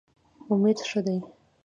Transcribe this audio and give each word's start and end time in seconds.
امید 0.51 0.77
ښه 0.89 0.99
دی. 1.05 1.17